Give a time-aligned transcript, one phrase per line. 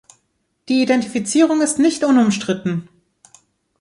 [0.67, 2.89] Die Identifizierung ist nicht unumstritten.